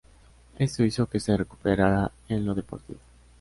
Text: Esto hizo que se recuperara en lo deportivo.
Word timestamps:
Esto 0.57 0.83
hizo 0.83 1.05
que 1.07 1.19
se 1.19 1.37
recuperara 1.37 2.11
en 2.27 2.43
lo 2.43 2.55
deportivo. 2.55 2.99